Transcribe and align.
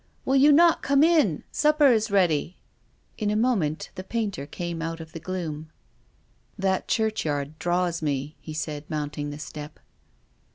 "Will 0.25 0.35
you 0.35 0.51
not 0.51 0.81
come 0.81 1.03
in? 1.03 1.43
Supper 1.51 1.91
is 1.91 2.09
ready." 2.09 2.57
In 3.19 3.29
a 3.29 3.35
moment 3.35 3.91
the 3.93 4.03
painter 4.03 4.47
came 4.47 4.81
out 4.81 4.99
of 4.99 5.11
the 5.11 5.19
gloom." 5.19 5.69
That 6.57 6.87
churchyard 6.87 7.59
draws 7.59 8.01
me," 8.01 8.35
he 8.41 8.55
said, 8.55 8.89
mount 8.89 9.19
ing 9.19 9.29
the 9.29 9.37
step. 9.37 9.79